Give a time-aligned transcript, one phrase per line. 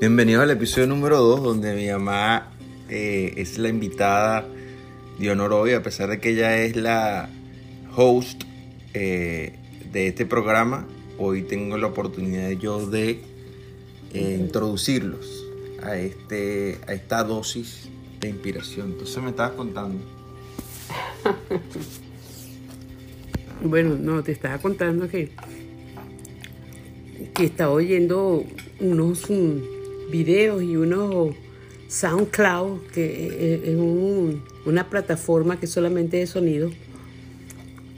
[0.00, 2.52] Bienvenidos al episodio número 2, donde mi mamá
[2.88, 4.46] eh, es la invitada
[5.18, 7.28] de honor hoy, a pesar de que ella es la
[7.96, 8.44] host
[8.94, 9.58] eh,
[9.90, 10.86] de este programa.
[11.18, 13.22] Hoy tengo la oportunidad yo de
[14.14, 15.44] eh, introducirlos
[15.82, 17.88] a, este, a esta dosis
[18.20, 18.92] de inspiración.
[18.92, 19.98] Entonces me estabas contando.
[23.60, 25.32] Bueno, no, te estaba contando que,
[27.34, 28.44] que estaba oyendo
[28.78, 29.28] unos
[30.10, 31.34] videos y unos
[31.88, 36.70] SoundCloud, que es un- una plataforma que es solamente de sonido.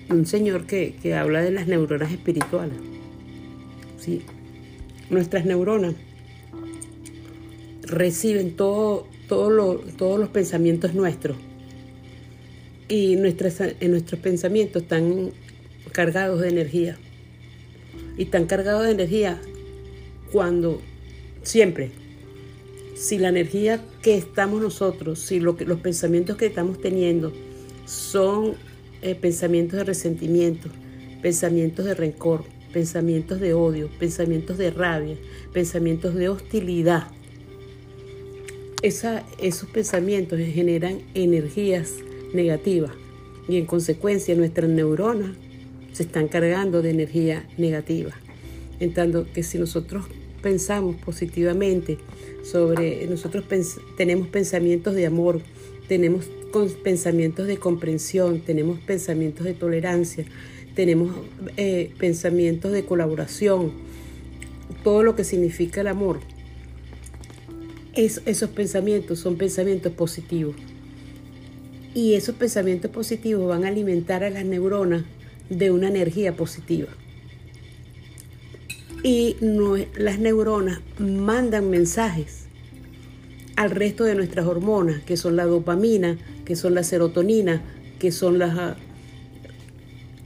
[0.09, 2.77] Un señor que, que habla de las neuronas espirituales.
[3.99, 4.23] ¿sí?
[5.11, 5.95] Nuestras neuronas
[7.83, 11.37] reciben todo, todo lo- todos los pensamientos nuestros
[12.89, 15.31] y nuestras, en nuestros pensamientos están
[15.93, 16.97] cargados de energía.
[18.17, 19.41] Y están cargados de energía
[20.33, 20.81] cuando
[21.43, 21.91] siempre,
[23.01, 27.33] si la energía que estamos nosotros, si los pensamientos que estamos teniendo
[27.87, 28.53] son
[29.01, 30.69] eh, pensamientos de resentimiento,
[31.23, 35.17] pensamientos de rencor, pensamientos de odio, pensamientos de rabia,
[35.51, 37.09] pensamientos de hostilidad,
[38.83, 41.95] esos pensamientos generan energías
[42.35, 42.93] negativas
[43.49, 45.31] y en consecuencia nuestras neuronas
[45.93, 48.13] se están cargando de energía negativa.
[48.79, 50.05] En tanto que si nosotros
[50.43, 51.99] pensamos positivamente
[52.43, 53.45] sobre, nosotros
[53.97, 55.41] tenemos pensamientos de amor,
[55.89, 56.27] tenemos
[56.83, 60.25] pensamientos de comprensión, tenemos pensamientos de tolerancia,
[60.75, 61.15] tenemos
[61.57, 63.73] eh, pensamientos de colaboración,
[64.83, 66.21] todo lo que significa el amor,
[67.95, 70.57] es- esos pensamientos son pensamientos positivos.
[71.93, 75.05] Y esos pensamientos positivos van a alimentar a las neuronas
[75.49, 76.89] de una energía positiva.
[79.03, 82.47] Y no- las neuronas mandan mensajes
[83.57, 87.63] al resto de nuestras hormonas, que son la dopamina, que son la serotonina,
[87.99, 88.57] que son las...
[88.59, 88.77] ah,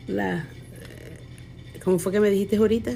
[0.07, 0.45] las
[1.85, 2.95] ¿Cómo fue que me dijiste ahorita?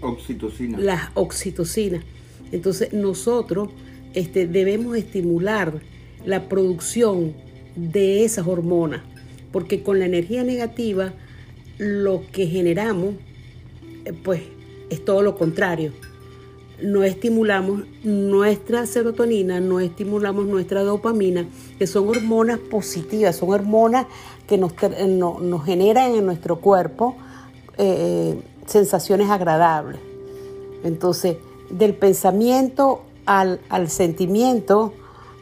[0.00, 0.78] Oxitocina.
[0.78, 2.04] las oxitocinas.
[2.52, 3.70] Entonces nosotros
[4.14, 5.80] este, debemos estimular
[6.26, 7.32] la producción
[7.74, 9.00] de esas hormonas,
[9.50, 11.12] porque con la energía negativa
[11.78, 13.18] lo que generamos, eh,
[14.12, 14.42] pues,
[14.90, 15.92] es todo lo contrario.
[16.82, 21.46] No estimulamos nuestra serotonina, no estimulamos nuestra dopamina,
[21.78, 24.06] que son hormonas positivas, son hormonas
[24.46, 24.72] que nos,
[25.08, 27.16] no- nos generan en nuestro cuerpo
[27.78, 30.00] eh, sensaciones agradables.
[30.82, 31.36] Entonces,
[31.70, 34.92] del pensamiento al, al sentimiento,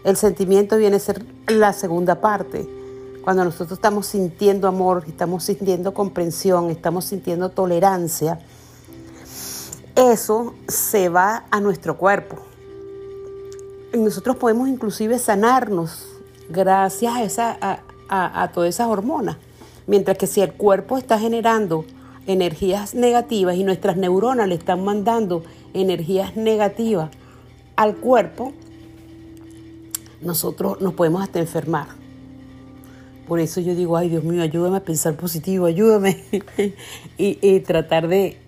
[0.05, 2.69] el sentimiento viene a ser la segunda parte.
[3.23, 8.41] Cuando nosotros estamos sintiendo amor, estamos sintiendo comprensión, estamos sintiendo tolerancia,
[9.97, 12.37] eso se va a nuestro cuerpo.
[13.97, 16.09] Nosotros podemos inclusive sanarnos
[16.49, 19.37] gracias a, esa, a, a- a todas esas hormonas.
[19.87, 21.85] Mientras que si el cuerpo está generando
[22.27, 25.43] energías negativas y nuestras neuronas le están mandando
[25.75, 27.11] energías negativas
[27.77, 28.53] al cuerpo,
[30.23, 31.89] nosotros nos podemos hasta enfermar.
[33.27, 36.23] Por eso yo digo, ay Dios mío, ayúdame a pensar positivo, ayúdame.
[37.19, 38.39] y, y tratar de,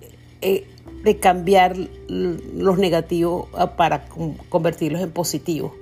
[0.41, 0.67] eh,
[1.05, 1.77] de cambiar
[2.09, 5.73] los negativos para con- convertirlos en positivos,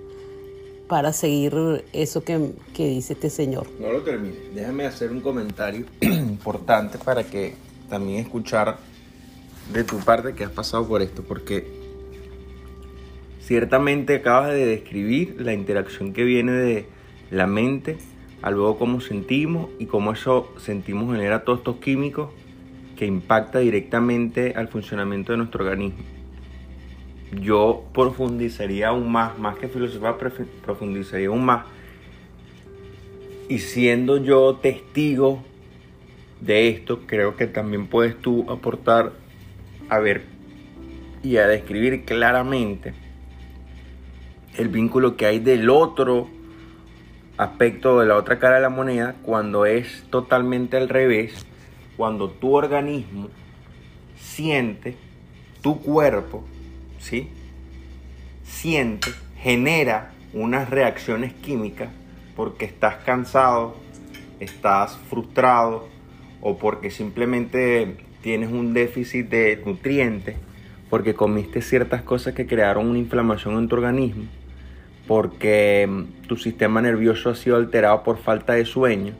[0.88, 3.68] para seguir eso que, que dice este señor.
[3.80, 4.34] No lo termine.
[4.54, 7.54] Déjame hacer un comentario importante para que
[7.88, 8.78] también escuchar
[9.72, 11.66] de tu parte que has pasado por esto, porque
[13.40, 16.86] ciertamente acabas de describir la interacción que viene de
[17.30, 17.98] la mente
[18.42, 22.30] a luego cómo sentimos y cómo eso sentimos genera todos estos químicos
[22.96, 26.02] que impacta directamente al funcionamiento de nuestro organismo.
[27.40, 31.64] Yo profundizaría aún más, más que filosofía, prefi- profundizaría aún más
[33.48, 35.42] y siendo yo testigo
[36.40, 39.12] de esto, creo que también puedes tú aportar
[39.88, 40.22] a ver
[41.22, 42.94] y a describir claramente
[44.56, 46.28] el vínculo que hay del otro
[47.36, 51.46] aspecto de la otra cara de la moneda cuando es totalmente al revés,
[51.96, 53.28] cuando tu organismo
[54.16, 54.96] siente,
[55.60, 56.44] tu cuerpo,
[56.98, 57.28] ¿sí?
[58.44, 61.90] Siente, genera unas reacciones químicas
[62.36, 63.76] porque estás cansado,
[64.40, 65.88] estás frustrado
[66.40, 70.36] o porque simplemente tienes un déficit de nutrientes,
[70.88, 74.24] porque comiste ciertas cosas que crearon una inflamación en tu organismo,
[75.06, 75.88] porque
[76.26, 79.14] tu sistema nervioso ha sido alterado por falta de sueño,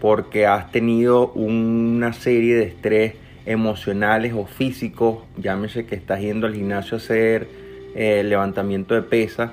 [0.00, 3.14] porque has tenido una serie de estrés
[3.46, 7.48] emocionales o físicos, llámese que estás yendo al gimnasio a hacer
[7.94, 9.52] eh, levantamiento de pesas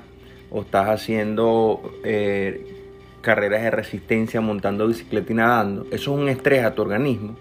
[0.50, 2.66] o estás haciendo eh,
[3.20, 7.36] carreras de resistencia montando bicicleta y nadando, eso es un estrés a tu organismo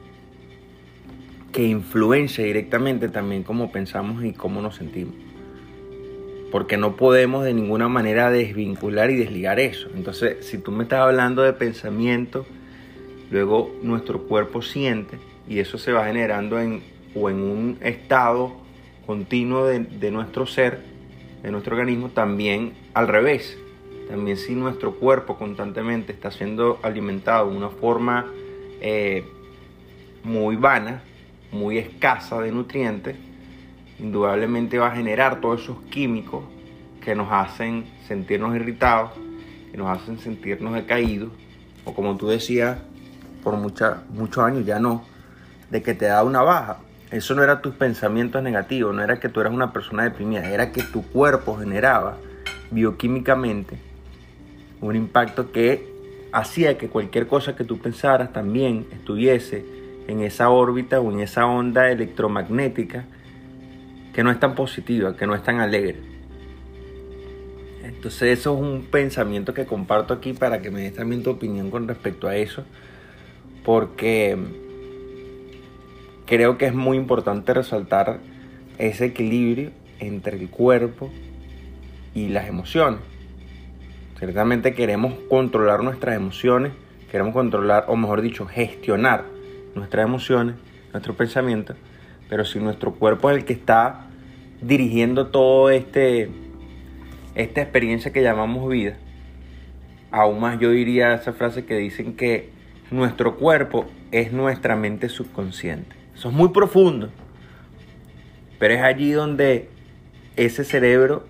[1.52, 5.16] que influencia directamente también cómo pensamos y cómo nos sentimos.
[6.52, 9.90] Porque no podemos de ninguna manera desvincular y desligar eso.
[9.96, 12.46] Entonces, si tú me estás hablando de pensamiento,
[13.32, 16.82] luego nuestro cuerpo siente y eso se va generando en,
[17.16, 18.54] o en un estado
[19.06, 20.82] continuo de, de nuestro ser,
[21.42, 23.58] de nuestro organismo, también al revés.
[24.10, 28.26] También si nuestro cuerpo constantemente está siendo alimentado de una forma
[28.80, 29.26] eh,
[30.24, 31.02] muy vana,
[31.52, 33.16] muy escasa de nutrientes,
[34.00, 36.44] indudablemente va a generar todos esos químicos
[37.04, 39.12] que nos hacen sentirnos irritados,
[39.72, 41.32] que nos hacen sentirnos decaídos,
[41.86, 42.78] o como tú decías,
[43.48, 45.06] por muchos años ya no,
[45.72, 46.80] de que te da una baja.
[47.12, 50.74] Eso no era tus pensamientos negativos, no era que tú eras una persona deprimida, era
[50.74, 52.18] que tu cuerpo generaba
[52.72, 53.78] bioquímicamente
[54.82, 55.88] un impacto que
[56.34, 59.64] hacía que cualquier cosa que tú pensaras también estuviese
[60.10, 63.06] en esa órbita o en esa onda electromagnética
[64.14, 66.02] que no es tan positiva, que no es tan alegre.
[67.82, 71.72] Entonces eso es un pensamiento que comparto aquí para que me des también tu opinión
[71.72, 72.66] con respecto a eso,
[73.68, 74.38] porque
[76.26, 78.20] creo que es muy importante resaltar
[78.78, 81.12] ese equilibrio entre el cuerpo
[82.16, 83.02] y las emociones.
[84.20, 86.72] Ciertamente queremos controlar nuestras emociones,
[87.12, 89.26] queremos controlar, o mejor dicho, gestionar
[89.76, 90.56] nuestras emociones,
[90.94, 91.76] nuestros pensamientos,
[92.30, 94.08] pero si nuestro cuerpo es el que está
[94.62, 96.30] dirigiendo todo este
[97.36, 98.96] esta experiencia que llamamos vida,
[100.10, 102.56] aún más yo diría esa frase que dicen que
[102.92, 105.96] nuestro cuerpo es nuestra mente subconsciente.
[106.16, 107.10] Eso es muy profundo,
[108.60, 109.70] pero es allí donde
[110.36, 111.26] ese cerebro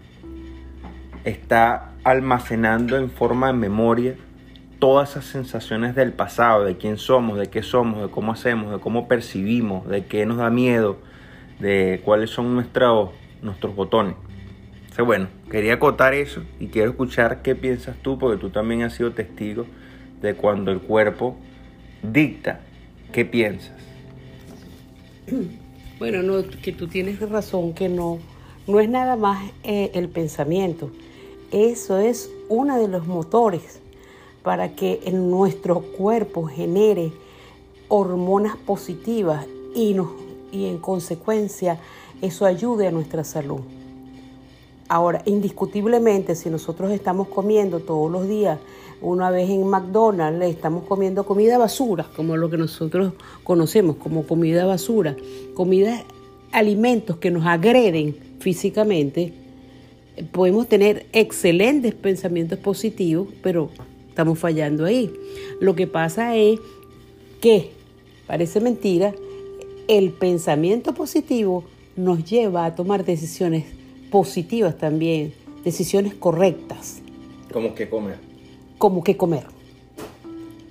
[1.24, 4.16] está almacenando en forma de memoria
[4.80, 8.80] todas esas sensaciones del pasado, de quién somos, de qué somos, de cómo hacemos, de
[8.80, 11.00] cómo percibimos, de qué nos da miedo,
[11.60, 13.10] de cuáles son nuestros,
[13.42, 14.16] nuestros botones.
[14.82, 18.94] Entonces, bueno, quería acotar eso y quiero escuchar qué piensas tú, porque tú también has
[18.94, 19.66] sido testigo
[20.22, 21.36] de cuando el cuerpo
[22.02, 22.62] dicta
[23.12, 23.74] qué piensas.
[26.00, 28.20] Bueno, no, que tú tienes razón, que no,
[28.68, 30.92] no es nada más eh, el pensamiento.
[31.52, 33.80] Eso es uno de los motores
[34.44, 37.12] para que en nuestro cuerpo genere
[37.88, 39.96] hormonas positivas y,
[40.52, 41.80] y en consecuencia
[42.22, 43.62] eso ayude a nuestra salud.
[44.90, 48.60] Ahora, indiscutiblemente, si nosotros estamos comiendo todos los días,
[49.02, 53.14] una vez en McDonald's, estamos comiendo comida basura, como lo que nosotros
[53.44, 55.16] conocemos como comida basura,
[55.54, 56.04] comida,
[56.52, 59.34] alimentos que nos agreden físicamente,
[60.32, 63.70] podemos tener excelentes pensamientos positivos, pero
[64.10, 65.14] estamos fallando ahí.
[65.60, 66.60] Lo que pasa es
[67.40, 67.72] que,
[68.26, 69.14] parece mentira,
[69.88, 71.64] el pensamiento positivo
[71.96, 73.66] nos lleva a tomar decisiones
[74.10, 75.34] positivas también,
[75.64, 77.02] decisiones correctas.
[77.52, 78.27] ¿Cómo que comer?
[78.78, 79.46] Como que comer.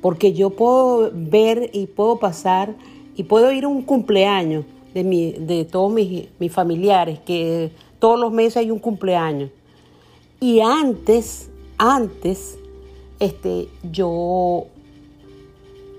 [0.00, 2.74] Porque yo puedo ver y puedo pasar
[3.16, 4.64] y puedo ir a un cumpleaños
[4.94, 9.50] de, mi, de todos mis, mis familiares, que todos los meses hay un cumpleaños.
[10.40, 12.58] Y antes, antes,
[13.18, 14.66] este, yo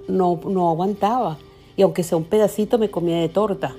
[0.07, 1.37] no, no aguantaba.
[1.75, 3.75] Y aunque sea un pedacito, me comía de torta.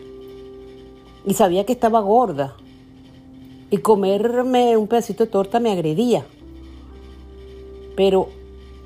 [1.25, 2.57] Y sabía que estaba gorda.
[3.71, 6.25] Y comerme un pedacito de torta me agredía.
[7.99, 8.29] Pero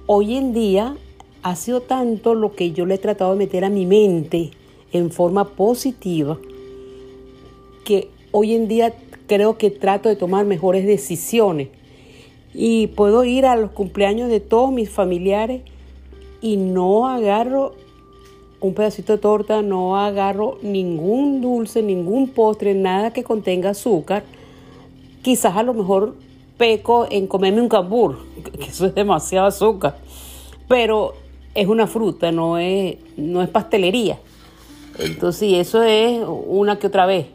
[0.07, 0.97] hoy en día
[1.43, 4.53] ha sido tanto lo que yo le he tratado de meter a mi mente
[4.91, 6.39] en forma positiva
[7.85, 8.95] que hoy en día
[9.27, 11.69] creo que trato de tomar mejores decisiones
[12.55, 15.61] y puedo ir a los cumpleaños de todos mis familiares
[16.41, 17.75] y no agarro
[18.61, 24.25] un pedacito de torta, no agarro ningún dulce, ningún postre, nada que contenga azúcar.
[25.21, 26.15] Quizás a lo mejor
[26.57, 28.19] peco en comerme un cambur,
[28.61, 29.97] que eso es demasiado azúcar,
[30.69, 31.15] pero
[31.55, 34.19] es una fruta, no es, no es pastelería.
[34.99, 37.27] Entonces, eso es una que otra vez.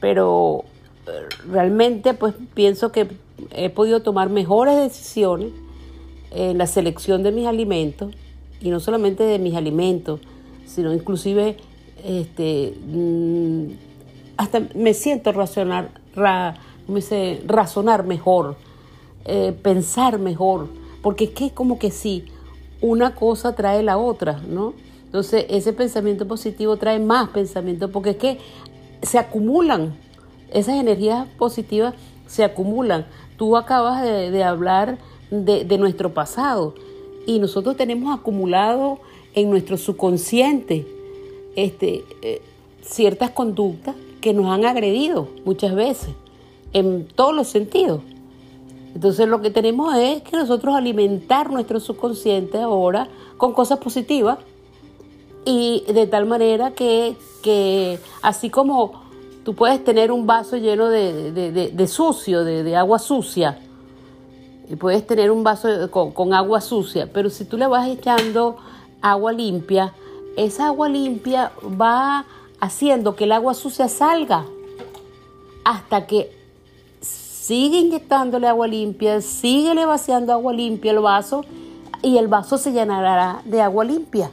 [0.00, 0.64] Pero
[1.06, 1.10] eh,
[1.50, 3.08] realmente, pues pienso que
[3.52, 5.52] he podido tomar mejores decisiones
[6.30, 8.14] en la selección de mis alimentos
[8.60, 10.20] y no solamente de mis alimentos,
[10.66, 11.56] sino inclusive
[12.04, 13.66] este, mm,
[14.36, 15.90] hasta me siento razonar,
[16.88, 17.00] me
[17.46, 18.56] razonar mejor,
[19.24, 20.68] eh, pensar mejor,
[21.02, 22.26] porque es que como que sí,
[22.80, 24.74] una cosa trae la otra, ¿no?
[25.04, 28.38] Entonces, ese pensamiento positivo trae más pensamiento porque es que
[29.02, 29.96] se acumulan,
[30.52, 31.94] esas energías positivas
[32.26, 33.06] se acumulan.
[33.36, 34.98] Tú acabas de, hablar
[35.30, 36.74] de, nuestro pasado
[37.26, 38.98] y nosotros tenemos acumulado
[39.34, 40.86] en nuestro subconsciente
[41.56, 42.42] este, eh,
[42.82, 46.10] ciertas conductas que nos han agredido muchas veces,
[46.76, 48.02] en todos los sentidos.
[48.94, 54.38] Entonces lo que tenemos es que nosotros alimentar nuestro subconsciente ahora con cosas positivas
[55.46, 59.04] y de tal manera que, que así como
[59.42, 63.58] tú puedes tener un vaso lleno de, sucio, de, agua sucia,
[64.68, 68.58] y puedes tener un vaso con, con agua sucia, pero si tú le vas echando
[69.00, 69.94] agua limpia,
[70.36, 72.26] esa agua limpia va
[72.60, 74.44] haciendo que el agua sucia salga
[75.64, 76.35] hasta que
[77.46, 81.44] sigue inyectándole agua limpia, sigue vaciando agua limpia el vaso
[82.02, 84.32] y el vaso se llenará de agua limpia.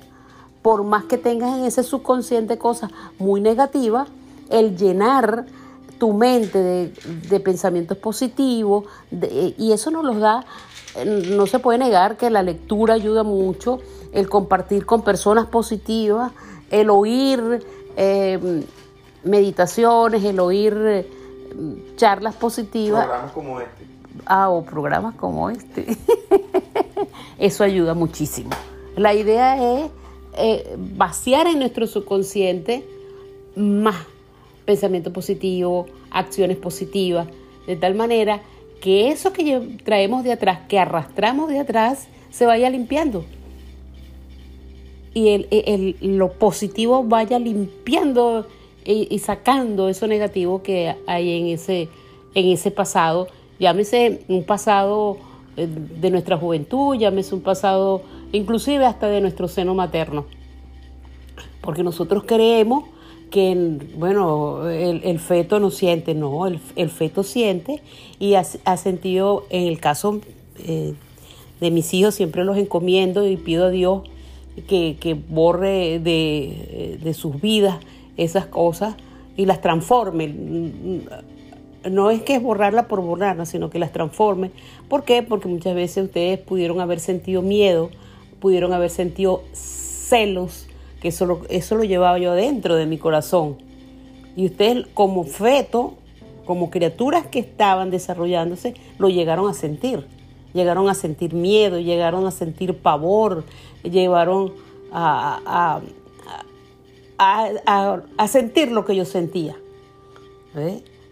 [0.64, 2.90] Por más que tengas en ese subconsciente cosas
[3.20, 4.08] muy negativas,
[4.50, 5.46] el llenar
[6.00, 10.44] tu mente de, pensamientos positivos, y eso nos los da,
[11.06, 13.80] no se puede negar que la lectura ayuda mucho,
[14.12, 16.32] el compartir con personas positivas,
[16.72, 17.64] el oír
[17.96, 18.64] eh,
[19.24, 21.06] meditaciones, el oír
[21.96, 23.06] charlas positivas.
[23.06, 23.86] Programas como este.
[24.26, 25.98] Ah, o programas como este.
[27.40, 28.52] Eso ayuda muchísimo.
[28.96, 29.92] La idea es
[30.38, 32.86] eh, vaciar en nuestro subconsciente
[33.56, 33.96] más
[34.66, 37.28] pensamiento positivo, acciones positivas,
[37.68, 38.42] de tal manera
[38.82, 43.24] que eso que traemos de atrás, que arrastramos de atrás, se vaya limpiando.
[45.14, 48.48] Y el, lo positivo vaya limpiando
[48.86, 51.90] y, sacando eso negativo que hay en ese,
[52.36, 53.28] en ese pasado,
[53.60, 55.18] llámese un pasado
[55.56, 60.26] eh, de nuestra juventud, llámese un pasado inclusive hasta de nuestro seno materno.
[61.62, 62.86] Porque nosotros creemos
[63.32, 67.82] que, bueno, el, feto no siente, no, el, feto siente
[68.20, 70.20] y ha, sentido, en el caso
[70.60, 70.94] eh,
[71.62, 74.04] de mis hijos, siempre los encomiendo y pido a Dios
[74.68, 77.80] que, que borre de, de sus vidas
[78.18, 78.96] esas cosas
[79.36, 80.28] y las transforme.
[81.90, 84.52] No es que es borrarla por borrarla, sino que las transforme.
[84.88, 85.24] ¿Por qué?
[85.24, 87.90] Porque muchas veces ustedes pudieron haber sentido miedo,
[88.40, 90.68] pudieron haber sentido celos,
[91.02, 93.58] que eso lo, eso lo llevaba yo dentro de mi corazón.
[94.36, 95.96] Y ustedes como feto,
[96.46, 100.06] como criaturas que estaban desarrollándose, lo llegaron a sentir.
[100.54, 103.44] Llegaron a sentir miedo, llegaron a sentir pavor,
[103.84, 104.54] llegaron
[104.92, 105.82] a a,
[108.28, 109.56] sentir lo que yo sentía.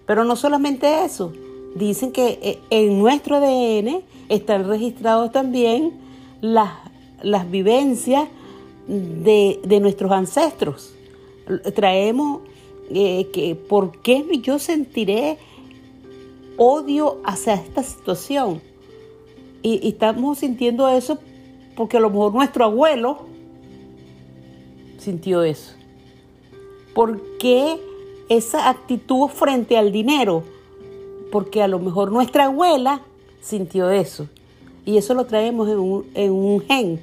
[0.06, 1.34] Pero no solamente eso,
[1.76, 5.94] dicen que eh, en nuestro ADN están registrados también
[6.42, 6.72] las,
[7.22, 8.28] las vivencias
[8.88, 10.94] de, nuestros ancestros.
[11.76, 12.42] Traemos
[12.90, 15.38] eh, que por qué yo sentiré
[16.58, 18.62] odio hacia esta situación.
[19.64, 21.20] y, estamos sintiendo eso
[21.76, 23.26] porque a lo mejor nuestro abuelo
[24.98, 25.81] sintió eso.
[26.94, 27.80] ¿Por qué
[28.30, 30.44] esa actitud frente al dinero?
[31.32, 33.02] Porque a lo mejor nuestra abuela
[33.42, 34.28] sintió eso.
[34.86, 37.00] Y eso lo traemos en un, gen.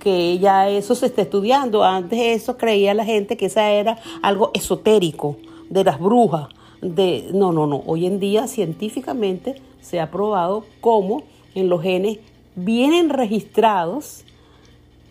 [0.00, 1.84] Que ya eso se está estudiando.
[1.84, 5.36] Antes eso creía la gente que esa era algo esotérico,
[5.68, 6.48] de las brujas.
[6.80, 7.82] De, no, no, no.
[7.86, 11.24] Hoy en día científicamente se ha probado cómo
[11.54, 12.18] en los genes
[12.54, 14.24] vienen registrados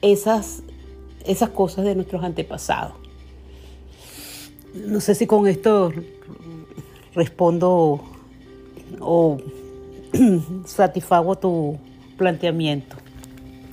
[0.02, 0.64] esas,
[1.26, 3.01] esas cosas de nuestros antepasados.
[4.74, 5.92] No sé si con esto
[7.14, 8.02] respondo
[9.00, 9.38] o
[10.66, 11.78] satisfago tu
[12.18, 12.96] planteamiento.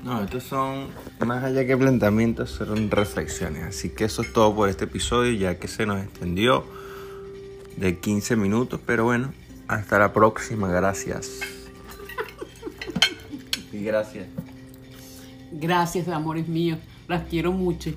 [0.05, 0.87] No, estos son,
[1.27, 3.65] más allá que planteamientos, son reflexiones.
[3.65, 6.65] Así que eso es todo por este episodio, ya que se nos extendió
[7.77, 8.81] de 15 minutos.
[8.87, 9.33] Pero bueno,
[9.67, 10.69] hasta la próxima.
[10.69, 11.41] Gracias.
[13.73, 14.27] Y gracias.
[15.53, 16.79] Gracias, amores míos.
[17.07, 17.91] Las quiero mucho.